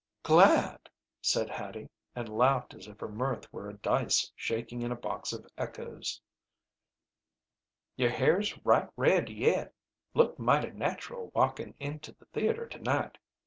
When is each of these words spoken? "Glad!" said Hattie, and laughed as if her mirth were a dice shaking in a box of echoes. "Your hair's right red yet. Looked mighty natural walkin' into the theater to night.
"Glad!" 0.23 0.89
said 1.21 1.47
Hattie, 1.51 1.87
and 2.15 2.27
laughed 2.27 2.73
as 2.73 2.87
if 2.87 2.99
her 3.01 3.07
mirth 3.07 3.53
were 3.53 3.69
a 3.69 3.77
dice 3.77 4.31
shaking 4.35 4.81
in 4.81 4.91
a 4.91 4.95
box 4.95 5.31
of 5.31 5.45
echoes. 5.59 6.19
"Your 7.97 8.09
hair's 8.09 8.57
right 8.65 8.89
red 8.97 9.29
yet. 9.29 9.75
Looked 10.15 10.39
mighty 10.39 10.71
natural 10.71 11.29
walkin' 11.35 11.75
into 11.79 12.13
the 12.13 12.25
theater 12.33 12.65
to 12.69 12.79
night. 12.79 13.19